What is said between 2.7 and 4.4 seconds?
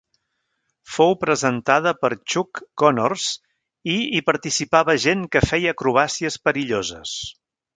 Connors i hi